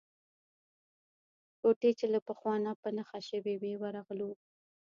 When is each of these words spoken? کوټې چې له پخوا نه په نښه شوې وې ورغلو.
کوټې 1.59 1.91
چې 1.99 2.05
له 2.13 2.19
پخوا 2.27 2.55
نه 2.65 2.71
په 2.81 2.89
نښه 2.95 3.19
شوې 3.29 3.53
وې 3.61 3.73
ورغلو. 3.81 4.31